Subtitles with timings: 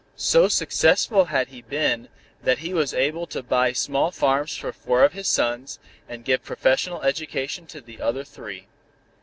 [0.15, 2.09] So successful had he been
[2.41, 5.77] that he was able to buy small farms for four of his sons,
[6.09, 8.65] and give professional education to the other three.